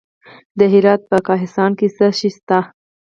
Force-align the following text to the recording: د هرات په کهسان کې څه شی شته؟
د 0.57 0.59
هرات 0.73 1.01
په 1.09 1.17
کهسان 1.27 1.71
کې 1.79 1.87
څه 1.97 2.07
شی 2.17 2.29
شته؟ 2.35 2.59